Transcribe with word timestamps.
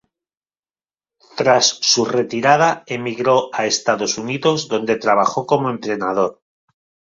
Tras 1.37 1.65
su 1.67 2.05
retirada 2.05 2.81
emigró 2.87 3.51
a 3.53 3.67
Estados 3.67 4.17
Unidos 4.17 4.67
donde 4.67 4.95
trabajó 4.95 5.45
como 5.45 5.69
entrenador. 5.69 6.41